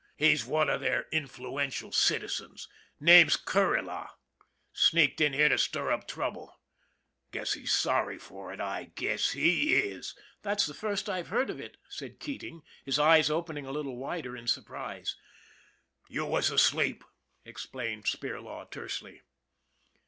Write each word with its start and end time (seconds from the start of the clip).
He's 0.17 0.47
one 0.47 0.67
of 0.67 0.81
their 0.81 1.05
influential 1.11 1.91
citizens 1.91 2.67
name's 2.99 3.37
Kuryla. 3.37 4.09
Sneaked 4.73 5.21
in 5.21 5.31
here 5.33 5.47
to 5.49 5.59
stir 5.59 5.91
up 5.91 6.07
trouble 6.07 6.59
guess 7.29 7.53
he's 7.53 7.71
sorry 7.71 8.17
for 8.17 8.51
it, 8.51 8.59
I 8.59 8.85
guess 8.95 9.33
he 9.33 9.75
is."" 9.75 10.15
That's 10.41 10.65
the 10.65 10.73
first 10.73 11.07
I've 11.07 11.27
heard 11.27 11.51
of 11.51 11.59
it," 11.59 11.77
said 11.87 12.19
Keating, 12.19 12.63
his 12.83 12.97
eyes 12.97 13.29
opening 13.29 13.67
a 13.67 13.71
little 13.71 13.95
wider 13.95 14.35
in 14.35 14.47
surprise." 14.47 15.17
You 16.09 16.25
was 16.25 16.49
asleep," 16.49 17.03
explained 17.45 18.05
Spirlaw 18.05 18.71
tersely. 18.71 19.21